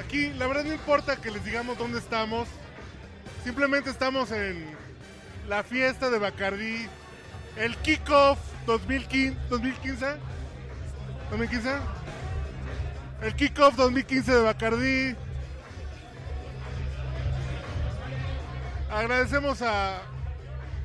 [0.00, 2.46] Aquí, la verdad no importa que les digamos dónde estamos.
[3.44, 4.64] Simplemente estamos en
[5.48, 6.86] la fiesta de Bacardí,
[7.56, 10.06] el kickoff 2015, 2015,
[11.30, 11.70] 2015,
[13.22, 15.16] el kickoff 2015 de Bacardí.
[18.90, 20.02] Agradecemos a,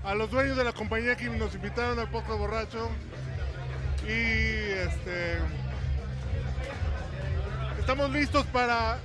[0.03, 2.89] a los dueños de la compañía que nos invitaron al podcast borracho
[4.03, 5.39] y este
[7.79, 8.99] estamos listos para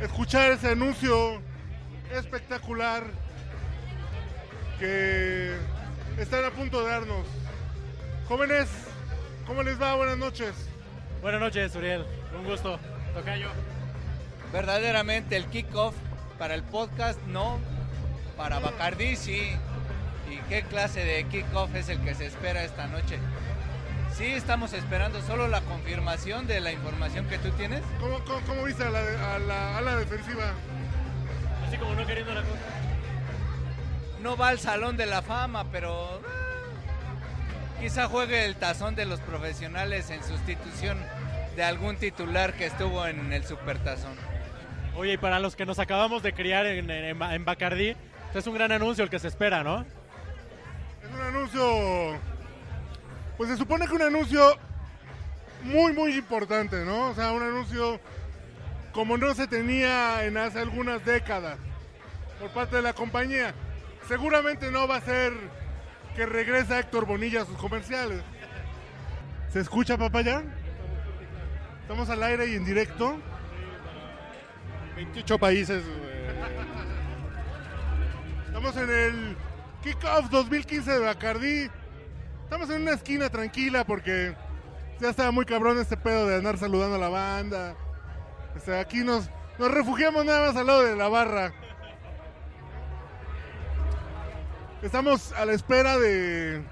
[0.00, 1.40] escuchar ese anuncio
[2.12, 3.04] espectacular
[4.78, 5.56] que
[6.18, 7.43] están a punto de darnos.
[8.28, 8.68] Jóvenes,
[9.46, 9.94] ¿cómo les va?
[9.94, 10.54] Buenas noches.
[11.22, 12.04] Buenas noches, Uriel.
[12.36, 12.78] Un gusto.
[13.14, 13.48] Tocayo.
[14.52, 15.94] Verdaderamente el kickoff
[16.38, 17.58] para el podcast no,
[18.36, 19.52] para Bacardi sí.
[20.30, 23.18] ¿Y qué clase de kickoff es el que se espera esta noche?
[24.16, 27.82] Sí, estamos esperando solo la confirmación de la información que tú tienes.
[28.00, 30.52] ¿Cómo, cómo- cómo viste a la, a la- a la defensiva?
[31.66, 32.60] Así como no queriendo la cosa.
[34.22, 36.20] No va al Salón de la Fama, pero
[37.84, 40.96] quizá juegue el tazón de los profesionales en sustitución
[41.54, 44.16] de algún titular que estuvo en el Supertazón.
[44.96, 47.94] Oye, y para los que nos acabamos de criar en, en, en Bacardí,
[48.32, 49.82] es un gran anuncio el que se espera, ¿no?
[49.82, 52.18] Es un anuncio.
[53.36, 54.56] Pues se supone que un anuncio
[55.62, 57.10] muy, muy importante, ¿no?
[57.10, 58.00] O sea, un anuncio
[58.92, 61.58] como no se tenía en hace algunas décadas
[62.40, 63.52] por parte de la compañía.
[64.08, 65.34] Seguramente no va a ser
[66.14, 68.22] que regresa Héctor Bonilla a sus comerciales.
[69.52, 70.42] ¿Se escucha, papaya?
[71.82, 73.18] Estamos al aire y en directo.
[74.96, 75.84] 28 países.
[78.46, 79.36] Estamos en el
[79.82, 81.70] Kickoff 2015 de Bacardí.
[82.44, 84.36] Estamos en una esquina tranquila porque
[85.00, 87.74] ya estaba muy cabrón este pedo de andar saludando a la banda.
[88.80, 91.52] Aquí nos, nos refugiamos nada más al lado de la barra.
[94.84, 96.62] Estamos a la espera de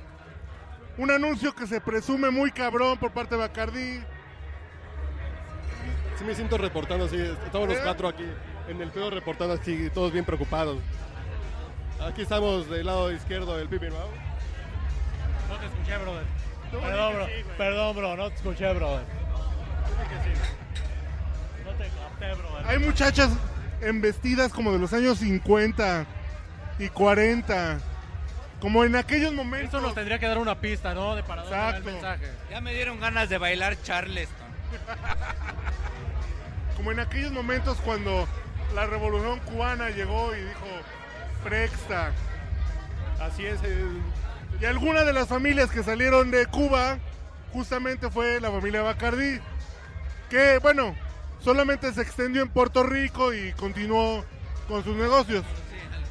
[0.98, 4.02] un anuncio que se presume muy cabrón por parte de Bacardí.
[6.18, 7.16] Sí me siento reportando así.
[7.16, 7.80] Estamos los ¿Eh?
[7.82, 8.26] cuatro aquí
[8.68, 10.76] en el pedo reportando así, todos bien preocupados.
[12.06, 13.94] Aquí estamos del lado izquierdo del Pipi, ¿no?
[15.48, 16.24] No te escuché, brother.
[16.70, 17.26] Perdón, bro.
[17.56, 18.16] Perdón, bro.
[18.16, 19.04] No te escuché, brother.
[21.64, 22.66] No te capté, brother.
[22.66, 23.30] Hay muchachas
[23.80, 26.04] en vestidas como de los años 50
[26.78, 27.78] y 40.
[28.62, 29.66] Como en aquellos momentos.
[29.74, 31.16] Esto nos tendría que dar una pista, ¿no?
[31.16, 31.92] De para dónde va el Exacto.
[31.92, 32.32] mensaje.
[32.48, 34.46] Ya me dieron ganas de bailar Charleston.
[36.76, 38.26] Como en aquellos momentos cuando
[38.74, 40.66] la revolución cubana llegó y dijo
[41.44, 42.12] Prexta.
[43.20, 43.60] Así es.
[43.64, 44.00] el-
[44.60, 46.98] Y alguna de las familias que salieron de Cuba
[47.52, 49.40] justamente fue la familia Bacardí.
[50.30, 50.94] Que bueno,
[51.40, 54.24] solamente se extendió en Puerto Rico y continuó
[54.68, 55.44] con sus negocios.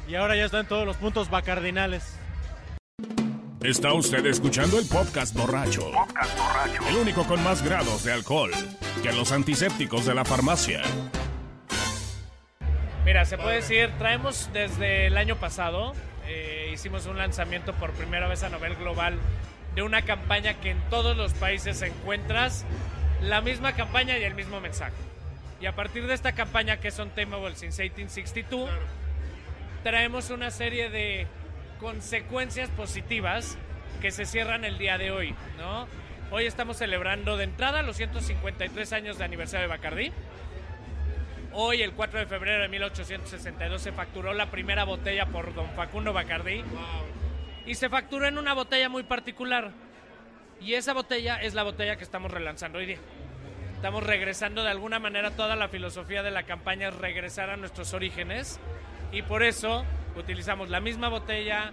[0.06, 2.18] Y ahora ya está en todos los puntos bacardinales.
[3.64, 5.88] Está usted escuchando el podcast borracho.
[6.88, 8.50] El único con más grados de alcohol
[9.04, 10.82] que los antisépticos de la farmacia.
[13.04, 15.92] Mira, se puede decir, traemos desde el año pasado,
[16.26, 19.16] eh, hicimos un lanzamiento por primera vez a nivel global
[19.76, 22.64] de una campaña que en todos los países encuentras
[23.20, 24.96] la misma campaña y el mismo mensaje.
[25.60, 28.68] Y a partir de esta campaña que es Untamable Since 1862,
[29.84, 31.28] traemos una serie de
[31.82, 33.58] consecuencias positivas
[34.00, 35.88] que se cierran el día de hoy, ¿no?
[36.30, 40.12] Hoy estamos celebrando de entrada los 153 años de aniversario de Bacardí.
[41.52, 46.12] Hoy, el 4 de febrero de 1862, se facturó la primera botella por don Facundo
[46.12, 46.62] Bacardí.
[47.66, 49.72] Y se facturó en una botella muy particular.
[50.60, 52.98] Y esa botella es la botella que estamos relanzando hoy día.
[53.74, 57.92] Estamos regresando de alguna manera toda la filosofía de la campaña es regresar a nuestros
[57.92, 58.60] orígenes.
[59.10, 59.84] Y por eso
[60.16, 61.72] utilizamos la misma botella,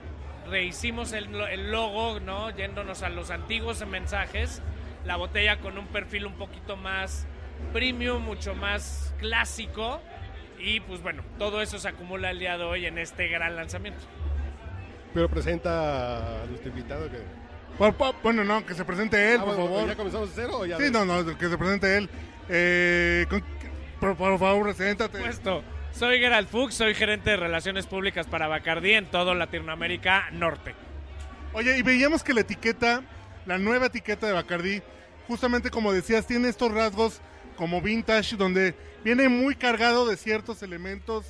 [0.49, 2.49] rehicimos el, el logo, ¿no?
[2.51, 4.61] Yéndonos a los antiguos mensajes.
[5.05, 7.25] La botella con un perfil un poquito más
[7.73, 10.01] premium, mucho más clásico.
[10.59, 14.01] Y pues bueno, todo eso se acumula el día de hoy en este gran lanzamiento.
[15.13, 17.17] Pero presenta a nuestro invitado que.
[18.21, 19.87] Bueno, no, que se presente él, Ah, por bueno, favor.
[19.89, 20.77] ¿Ya comenzamos de cero o ya?
[20.77, 22.09] Sí, no, no, que se presente él.
[22.49, 23.43] Eh, con-
[24.01, 25.17] por, por favor, preséntate.
[25.19, 25.63] Puesto.
[25.93, 30.73] Soy Gerald Fuchs, soy gerente de Relaciones Públicas para Bacardí en todo Latinoamérica Norte.
[31.53, 33.03] Oye, y veíamos que la etiqueta
[33.45, 34.81] la nueva etiqueta de Bacardi.
[35.27, 37.19] Justamente como decías, tiene estos rasgos
[37.55, 41.25] como vintage, donde viene muy cargado de ciertos elementos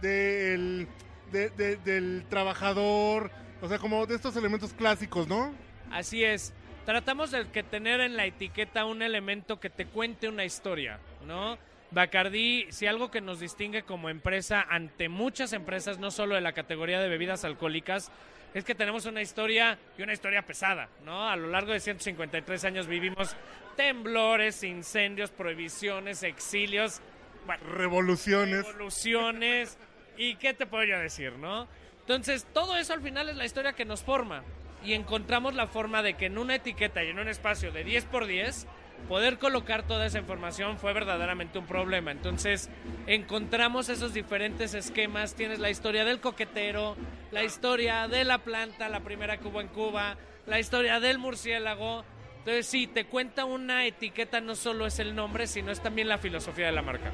[0.00, 0.88] del,
[1.32, 5.52] de- de- del trabajador, o sea, como de estos elementos clásicos, ¿no?
[5.90, 6.52] Así es.
[6.86, 11.58] Tratamos de que tener en la etiqueta un elemento que te cuente una historia, ¿no?
[11.94, 16.52] Bacardí, si algo que nos distingue como empresa ante muchas empresas, no solo de la
[16.52, 18.10] categoría de bebidas alcohólicas,
[18.52, 21.28] es que tenemos una historia y una historia pesada, ¿no?
[21.28, 23.36] A lo largo de 153 años vivimos
[23.76, 27.00] temblores, incendios, prohibiciones, exilios,
[27.46, 28.66] bueno, Revoluciones.
[28.66, 29.76] evoluciones
[30.16, 31.66] y qué te puedo yo decir, ¿no?
[32.00, 34.42] Entonces, todo eso al final es la historia que nos forma
[34.84, 38.04] y encontramos la forma de que en una etiqueta y en un espacio de 10
[38.04, 38.66] por 10
[39.08, 42.10] poder colocar toda esa información fue verdaderamente un problema.
[42.10, 42.70] Entonces,
[43.06, 46.96] encontramos esos diferentes esquemas, tienes la historia del coquetero,
[47.30, 50.16] la historia de la planta, la primera que hubo en Cuba,
[50.46, 52.04] la historia del murciélago.
[52.38, 56.18] Entonces, sí, te cuenta una etiqueta, no solo es el nombre, sino es también la
[56.18, 57.10] filosofía de la marca.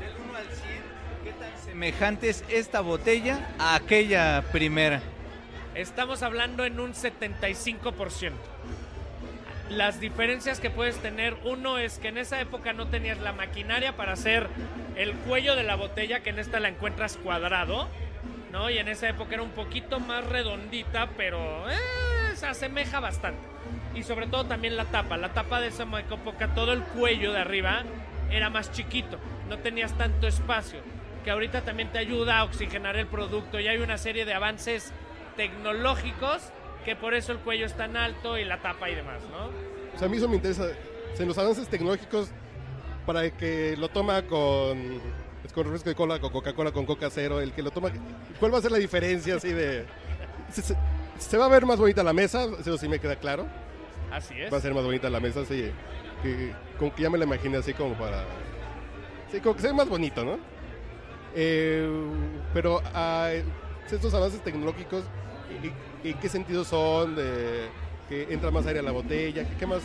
[0.00, 0.54] Del 1 al 100,
[1.24, 5.00] ¿qué tan semejante es esta botella a aquella primera?
[5.74, 8.32] Estamos hablando en un 75%.
[9.70, 13.96] Las diferencias que puedes tener, uno es que en esa época no tenías la maquinaria
[13.96, 14.48] para hacer
[14.96, 17.86] el cuello de la botella, que en esta la encuentras cuadrado,
[18.50, 18.68] ¿no?
[18.68, 23.40] Y en esa época era un poquito más redondita, pero eh, se asemeja bastante.
[23.94, 25.16] Y sobre todo también la tapa.
[25.16, 27.84] La tapa de esa época, todo el cuello de arriba
[28.28, 29.18] era más chiquito,
[29.48, 30.80] no tenías tanto espacio,
[31.22, 34.92] que ahorita también te ayuda a oxigenar el producto y hay una serie de avances
[35.36, 36.52] tecnológicos
[36.84, 39.46] que por eso el cuello es tan alto y la tapa y demás, ¿no?
[39.94, 40.66] O sea, a mí eso me interesa.
[41.18, 42.28] En los avances tecnológicos,
[43.06, 45.00] para el que lo toma con,
[45.54, 47.90] con refresco de cola, con Coca-Cola, con Coca Cero, el que lo toma,
[48.38, 49.84] ¿cuál va a ser la diferencia así de...
[50.50, 50.76] Se, se-
[51.18, 53.46] se va a ver más bonita la mesa, eso sí me queda claro.
[54.10, 54.50] Así es.
[54.52, 55.70] Va a ser más bonita la mesa, sí.
[56.22, 58.24] Que, como que ya me la imaginé así como para...
[59.30, 60.38] Sí, como que se ve más bonito, ¿no?
[61.34, 61.88] Eh,
[62.54, 63.30] pero ah,
[63.90, 65.04] estos avances tecnológicos, ¿y- y-
[66.04, 67.16] ¿en qué sentido son?
[67.16, 67.68] De,
[68.10, 69.82] que entra más aire a la botella, ¿qué, más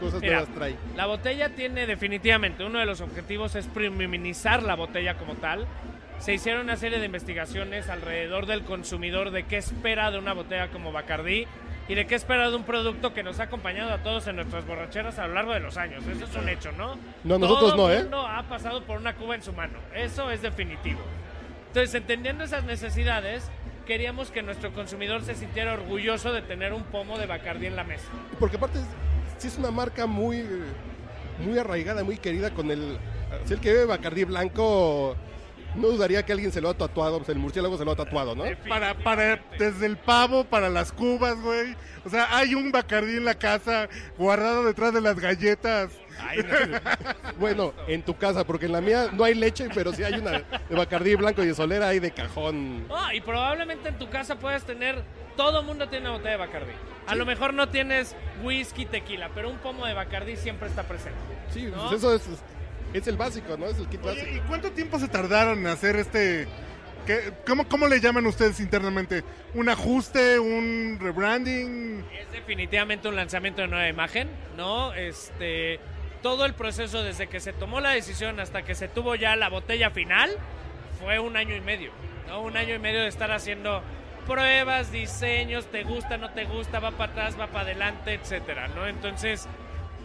[0.00, 0.76] cosas Mira, nuevas trae?
[0.96, 5.66] La botella tiene definitivamente uno de los objetivos es premiumizar la botella como tal.
[6.18, 10.70] Se hicieron una serie de investigaciones alrededor del consumidor de qué espera de una botella
[10.70, 11.46] como Bacardí
[11.88, 14.66] y de qué espera de un producto que nos ha acompañado a todos en nuestras
[14.66, 16.04] borracheras a lo largo de los años.
[16.06, 16.96] Eso es un hecho, ¿no?
[17.22, 18.02] No, nosotros Todo no, ¿eh?
[18.02, 19.78] mundo ha pasado por una cuba en su mano.
[19.94, 21.00] Eso es definitivo.
[21.68, 23.50] Entonces, entendiendo esas necesidades,
[23.84, 27.84] queríamos que nuestro consumidor se sintiera orgulloso de tener un pomo de Bacardí en la
[27.84, 28.04] mesa.
[28.38, 28.78] Porque aparte
[29.38, 30.44] sí es una marca muy,
[31.44, 32.98] muy arraigada, muy querida con el...
[33.44, 35.16] Si el que bebe Bacardí blanco,
[35.74, 38.34] no dudaría que alguien se lo ha tatuado, pues el murciélago se lo ha tatuado,
[38.34, 38.44] ¿no?
[38.68, 41.74] Para, para, desde el pavo, para las cubas, güey.
[42.04, 43.88] O sea, hay un Bacardí en la casa
[44.18, 45.90] guardado detrás de las galletas.
[47.38, 50.30] Bueno, en tu casa, porque en la mía no hay leche, pero sí hay una
[50.30, 52.86] de Bacardí blanco y de solera ahí de cajón.
[52.90, 55.02] Ah, y probablemente en tu casa puedas tener,
[55.36, 56.72] todo mundo tiene una botella de Bacardí.
[57.06, 58.14] A lo mejor no tienes
[58.44, 61.18] whisky, tequila, pero un pomo de Bacardí siempre está presente.
[61.52, 61.88] Sí, ¿No?
[61.88, 62.22] pues eso es,
[62.92, 63.66] es el básico, ¿no?
[63.66, 64.44] Es el kit Oye, ¿y básico.
[64.48, 66.46] cuánto tiempo se tardaron en hacer este...
[67.06, 69.24] qué- cómo, ¿Cómo le llaman ustedes internamente?
[69.54, 70.38] ¿Un ajuste?
[70.38, 72.04] ¿Un rebranding?
[72.20, 74.92] Es definitivamente un lanzamiento de nueva imagen, ¿no?
[74.94, 75.80] Este,
[76.22, 79.48] todo el proceso desde que se tomó la decisión hasta que se tuvo ya la
[79.48, 80.30] botella final
[81.00, 81.90] fue un año y medio,
[82.28, 82.42] ¿no?
[82.42, 83.82] Un año y medio de estar haciendo
[84.26, 88.86] pruebas, diseños, te gusta, no te gusta, va para atrás, va para adelante, etcétera, ¿no?
[88.86, 89.48] Entonces,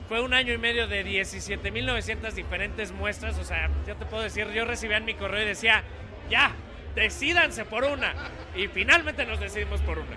[0.07, 4.47] fue un año y medio de 17.900 diferentes muestras, o sea, yo te puedo decir,
[4.51, 5.83] yo recibía en mi correo y decía,
[6.29, 6.53] ya,
[6.95, 8.13] decídanse por una.
[8.55, 10.15] Y finalmente nos decidimos por una.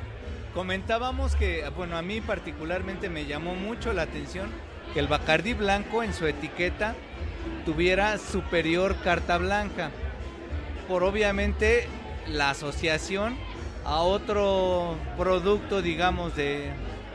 [0.55, 4.51] Comentábamos que, bueno, a mí particularmente me llamó mucho la atención
[4.95, 6.95] que el Bacardí blanco en su etiqueta
[7.65, 9.91] tuviera superior carta blanca.
[10.89, 11.89] Por obviamente
[12.27, 13.37] la asociación
[13.85, 16.71] a otro producto, digamos, de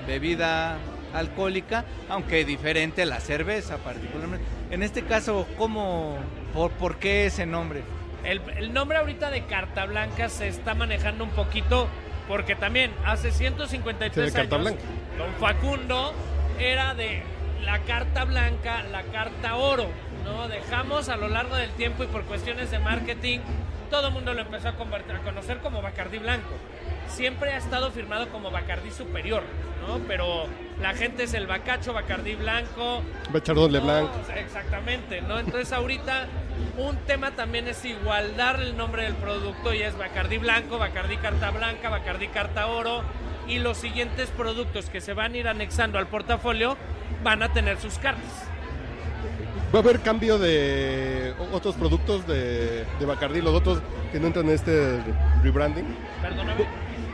[0.08, 0.78] bebida
[1.16, 4.46] alcohólica, aunque diferente a la cerveza particularmente.
[4.72, 6.18] En este caso, ¿cómo,
[6.54, 7.84] por, por qué ese nombre?
[8.24, 11.88] El, el nombre ahorita de Carta Blanca se está manejando un poquito
[12.28, 14.82] porque también hace 153 Sí, de Carta años Blanca.
[15.18, 16.14] Don Facundo
[16.60, 17.22] era de
[17.64, 19.88] la carta blanca, la carta oro,
[20.24, 20.48] ¿no?
[20.48, 23.40] Dejamos a lo largo del tiempo y por cuestiones de marketing
[23.90, 26.50] todo el mundo lo empezó a, convertir- a conocer como Bacardí Blanco.
[27.08, 29.44] Siempre ha estado firmado como Bacardí Superior,
[29.88, 30.00] ¿no?
[30.08, 30.46] Pero
[30.82, 33.02] la gente es el Bacacho, Bacardí Blanco,
[33.54, 34.10] no, Leblanc.
[34.36, 35.40] exactamente, ¿no?
[35.40, 36.28] Entonces ahorita
[36.78, 41.52] un tema también es igualdar el nombre del producto y es Bacardí Blanco, Bacardí Carta
[41.52, 43.04] Blanca, Bacardí Carta Oro.
[43.48, 46.76] y los siguientes productos que se van a ir anexando al portafolio
[47.24, 48.50] van a tener sus cartas.
[49.74, 53.82] ¿Va a haber cambio de otros productos de, de Bacardi, los otros
[54.12, 55.00] que no entran en este
[55.44, 55.86] rebranding?
[56.22, 56.66] Perdóname.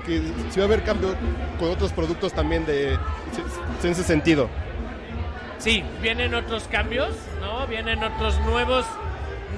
[0.05, 1.15] Que si va a haber cambio
[1.59, 4.49] con otros productos también de en ese sentido.
[5.59, 7.67] Sí, vienen otros cambios, ¿no?
[7.67, 8.85] Vienen otros nuevos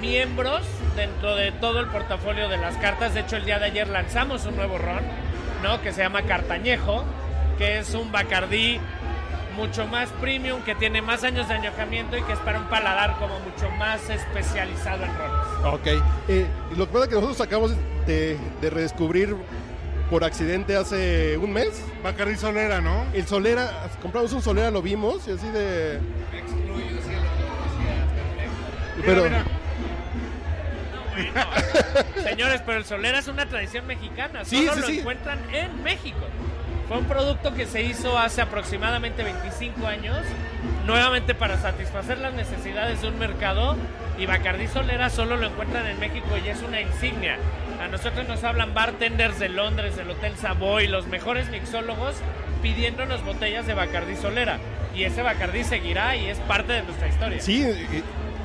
[0.00, 0.60] miembros
[0.96, 3.14] dentro de todo el portafolio de las cartas.
[3.14, 5.00] De hecho, el día de ayer lanzamos un nuevo ron,
[5.62, 5.80] ¿no?
[5.80, 7.04] Que se llama Cartañejo,
[7.56, 8.78] que es un Bacardí
[9.56, 13.16] mucho más premium, que tiene más años de añejamiento y que es para un paladar
[13.18, 15.74] como mucho más especializado en rones.
[15.74, 15.86] Ok.
[16.28, 16.46] Eh,
[16.76, 17.72] lo que pasa es que nosotros acabamos
[18.06, 19.36] de, de redescubrir
[20.10, 23.04] por accidente hace un mes Bacardi Solera, ¿no?
[23.12, 25.98] el Solera, compramos un Solera, lo vimos y así de...
[26.32, 28.96] Me excluyo si lo conocía, perfecto.
[28.96, 29.44] Mira, Pero, mira.
[32.22, 34.44] Señores, pero el Solera es una tradición mexicana.
[34.44, 34.98] Sí, Solo sí, lo sí.
[35.00, 36.18] encuentran en México.
[36.88, 40.18] Fue un producto que se hizo hace aproximadamente 25 años,
[40.86, 43.76] nuevamente para satisfacer las necesidades de un mercado.
[44.18, 47.38] Y Bacardí Solera solo lo encuentran en México y es una insignia.
[47.80, 52.14] A nosotros nos hablan bartenders de Londres, del Hotel Savoy, los mejores mixólogos
[52.62, 54.58] pidiéndonos botellas de Bacardí Solera.
[54.94, 57.40] Y ese Bacardí seguirá y es parte de nuestra historia.
[57.40, 57.66] sí,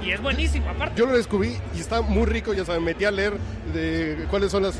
[0.03, 0.95] Y es buenísimo, aparte.
[0.97, 3.33] yo lo descubrí y está muy rico, ya saben, metí a leer
[3.73, 4.79] de cuáles son las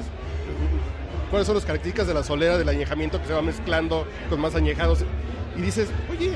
[1.30, 4.56] cuáles son las características de la solera, del añejamiento que se va mezclando con más
[4.56, 5.06] añejados.
[5.56, 6.32] Y dices, oye,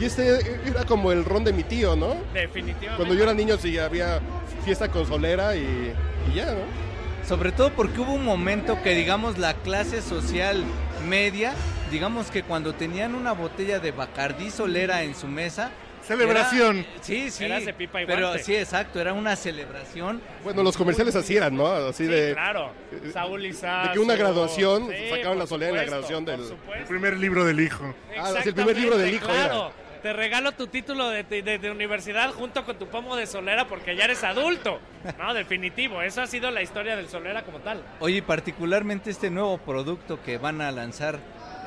[0.00, 2.16] y este era como el ron de mi tío, ¿no?
[2.32, 2.96] Definitivamente.
[2.96, 4.20] Cuando yo era niño sí había
[4.64, 5.92] fiesta con solera y,
[6.32, 6.93] y ya, ¿no?
[7.28, 10.62] Sobre todo porque hubo un momento que, digamos, la clase social
[11.08, 11.52] media,
[11.90, 15.70] digamos que cuando tenían una botella de Bacardí Solera en su mesa...
[16.06, 16.80] Celebración.
[16.80, 17.46] era- sí, sí.
[17.46, 18.44] Eras de pipa y Pero guante.
[18.44, 20.20] sí, exacto, era una celebración.
[20.42, 21.66] Bueno, los comerciales así eran, ¿no?
[21.66, 22.34] Así Sí, de...
[22.34, 22.72] claro.
[23.10, 23.88] Saúl Izazo.
[23.88, 26.42] de que una graduación, Sí, sacaban la solera en la graduación del-.
[26.78, 27.94] El primer libro del hijo.
[28.20, 29.70] Ah, es el primer libro del hijo, era.
[30.04, 33.96] Te regalo tu título de, de- de universidad junto con tu pomo de solera porque
[33.96, 34.78] ya eres adulto.
[35.18, 36.02] No, definitivo.
[36.02, 37.82] Esa ha sido la historia del solera como tal.
[38.00, 41.20] Oye, y particularmente este nuevo producto que van a lanzar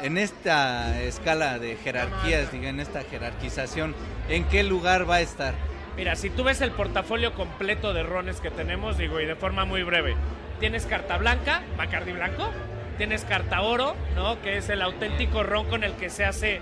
[0.04, 3.96] en esta escala de jerarquías, diga, en esta jerarquización,
[4.30, 5.56] ¿en qué lugar va a estar?
[5.96, 9.66] Mira, si tú ves el portafolio completo de rones que tenemos, digo, y de forma
[9.66, 10.16] muy breve,
[10.60, 12.52] tienes carta blanca, Bacardi blanco,
[13.00, 14.40] tienes carta oro, ¿no?
[14.44, 16.62] Que es el auténtico ron con el que se hace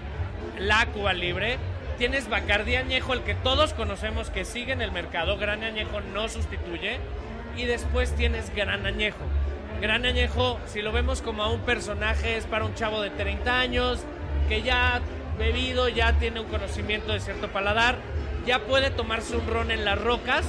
[0.60, 1.58] la Cuba Libre.
[1.98, 6.28] Tienes Bacardi añejo, el que todos conocemos que sigue en el mercado, Gran añejo no
[6.28, 7.00] sustituye.
[7.56, 9.24] Y después tienes Gran añejo.
[9.82, 13.60] Gran añejo, si lo vemos como a un personaje, es para un chavo de 30
[13.60, 14.00] años
[14.48, 15.02] que ya ha
[15.38, 17.98] bebido, ya tiene un conocimiento de cierto paladar,
[18.46, 20.46] ya puede tomarse un ron en las rocas,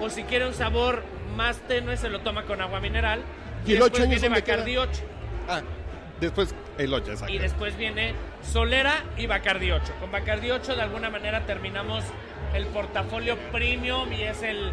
[0.00, 1.02] o si quiere un sabor
[1.36, 3.20] más tenue, se lo toma con agua mineral.
[3.66, 4.36] ¿Y el después ocho años viene?
[4.36, 5.00] Bacardi 8.
[5.48, 5.60] Ah,
[6.20, 7.32] después el 8, exacto.
[7.34, 9.92] Y después viene Solera y Bacardi 8.
[10.00, 12.04] Con Bacardi 8 de alguna manera terminamos
[12.54, 14.72] el portafolio premium y es el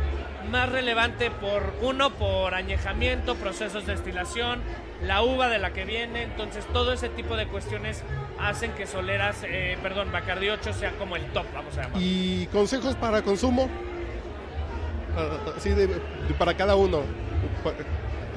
[0.51, 4.61] más relevante por uno por añejamiento, procesos de destilación,
[5.03, 8.03] la uva de la que viene, entonces todo ese tipo de cuestiones
[8.39, 12.01] hacen que Soleras, eh, perdón, Bacardi 8 sea como el top, vamos a llamar.
[12.01, 13.69] ¿Y consejos para consumo?
[15.17, 17.03] Ah, Así de, de- para cada uno.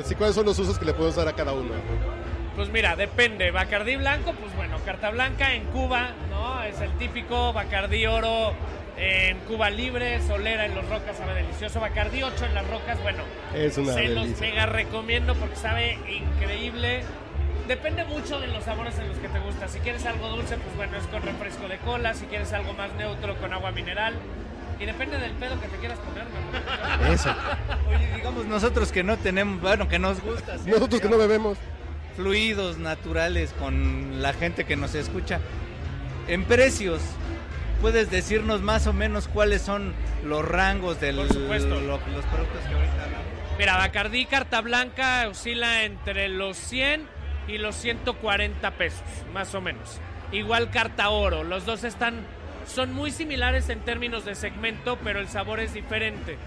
[0.00, 1.70] Así, ¿cuáles son los usos que le podemos dar a cada uno?
[2.56, 3.50] Pues mira, depende.
[3.50, 6.62] Bacardí blanco, pues bueno, carta blanca en Cuba, ¿no?
[6.62, 7.52] Es el típico.
[7.52, 8.52] Bacardí oro
[8.98, 11.80] en Cuba libre, Solera en los rocas sabe delicioso.
[11.80, 13.22] Bacardí 8 en las rocas, bueno,
[13.54, 14.46] Es una se los delicia.
[14.48, 17.02] mega recomiendo porque sabe increíble.
[17.66, 19.68] Depende mucho de los sabores en los que te gusta.
[19.68, 22.12] Si quieres algo dulce, pues bueno, es con refresco de cola.
[22.12, 24.14] Si quieres algo más neutro, con agua mineral.
[24.78, 27.12] Y depende del pedo que te quieras poner, ¿no?
[27.12, 27.30] Eso.
[27.88, 30.56] Oye, digamos nosotros que no tenemos, bueno, que nos gusta.
[30.66, 31.56] Nosotros que no bebemos.
[32.16, 35.40] Fluidos naturales con la gente que nos escucha.
[36.28, 37.00] En precios,
[37.80, 43.26] ¿puedes decirnos más o menos cuáles son los rangos de los productos que ahorita hablamos?
[43.58, 47.06] Mira, Bacardí carta blanca oscila entre los 100
[47.48, 49.02] y los 140 pesos,
[49.32, 50.00] más o menos.
[50.30, 52.24] Igual carta oro, los dos están
[52.66, 56.38] son muy similares en términos de segmento, pero el sabor es diferente.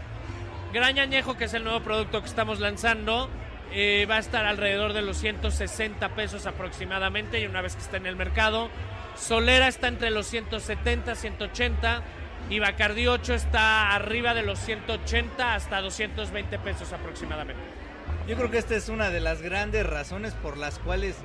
[0.73, 3.29] Gran Añejo, que es el nuevo producto que estamos lanzando,
[3.71, 7.97] eh, va a estar alrededor de los 160 pesos aproximadamente y una vez que esté
[7.97, 8.69] en el mercado.
[9.17, 12.03] Solera está entre los 170, 180
[12.49, 17.63] y Bacardi 8 está arriba de los 180 hasta 220 pesos aproximadamente.
[18.27, 21.15] Yo creo que esta es una de las grandes razones por las cuales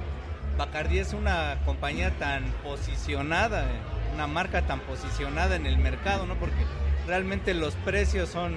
[0.57, 3.67] Bacardi es una compañía tan posicionada,
[4.15, 6.35] una marca tan posicionada en el mercado, ¿no?
[6.35, 6.65] Porque
[7.07, 8.55] realmente los precios son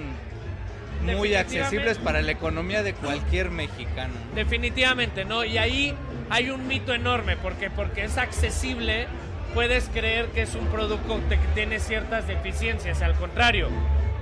[1.04, 4.14] muy accesibles para la economía de cualquier mexicano.
[4.30, 4.34] ¿no?
[4.34, 5.44] Definitivamente, ¿no?
[5.44, 5.94] Y ahí
[6.30, 9.06] hay un mito enorme, porque porque es accesible,
[9.52, 13.68] puedes creer que es un producto que tiene ciertas deficiencias, al contrario.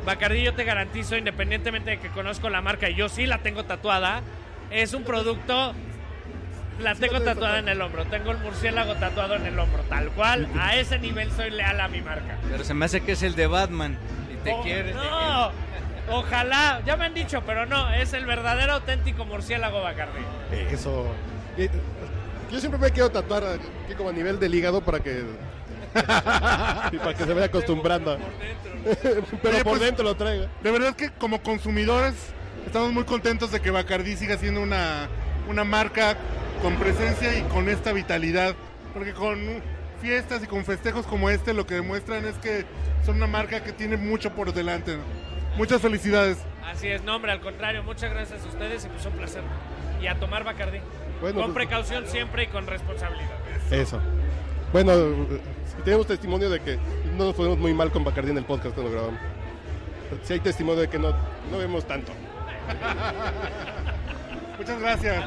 [0.04, 3.64] Bacardí yo te garantizo, independientemente de que conozco la marca y yo sí la tengo
[3.64, 4.22] tatuada,
[4.70, 5.74] es un producto
[6.80, 10.48] la tengo tatuada en el hombro, tengo el murciélago tatuado en el hombro, tal cual,
[10.58, 12.38] a ese nivel soy leal a mi marca.
[12.50, 13.96] Pero se me hace que es el de Batman
[14.32, 14.94] y te Oh, quieres.
[14.96, 15.52] No,
[16.10, 20.22] ojalá, ya me han dicho, pero no, es el verdadero auténtico murciélago Bacardí.
[20.70, 21.06] Eso.
[21.56, 21.68] Y,
[22.52, 25.24] yo siempre me quiero tatuar aquí como a nivel del hígado para que.
[26.92, 28.18] y para que se vaya acostumbrando.
[29.42, 30.46] Pero Oye, por pues- dentro lo traigo.
[30.62, 32.14] De verdad que como consumidores
[32.66, 35.08] estamos muy contentos de que Bacardí siga siendo una,
[35.48, 36.16] una marca
[36.60, 38.54] con presencia y con esta vitalidad.
[38.92, 39.38] Porque con
[40.02, 42.66] fiestas y con festejos como este lo que demuestran es que
[43.06, 44.96] son una marca que tiene mucho por delante.
[44.96, 45.21] ¿no?
[45.56, 46.38] Muchas felicidades.
[46.64, 49.42] Así es, no, hombre, al contrario, muchas gracias a ustedes y pues un placer.
[50.00, 50.78] Y a tomar Bacardí.
[51.20, 53.30] Bueno, con pues- precaución siempre y con responsabilidad.
[53.70, 54.00] Eso.
[54.72, 54.92] Bueno,
[55.84, 56.78] tenemos testimonio de que
[57.16, 59.20] no nos ponemos muy mal con Bacardí en el podcast cuando grabamos.
[60.24, 61.10] Si hay testimonio de que no,
[61.50, 62.12] no vemos tanto.
[64.58, 65.24] Muchas gracias.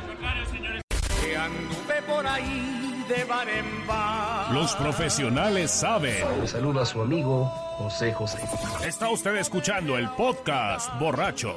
[1.21, 4.51] Que anduve por ahí de bar en bar.
[4.51, 6.41] Los profesionales saben.
[6.41, 8.39] Le saluda a su amigo José José.
[8.85, 11.55] Está usted escuchando el podcast borracho.